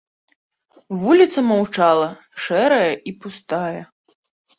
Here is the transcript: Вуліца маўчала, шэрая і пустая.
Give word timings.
Вуліца 1.01 1.43
маўчала, 1.49 2.07
шэрая 2.45 2.87
і 3.13 3.13
пустая. 3.27 3.81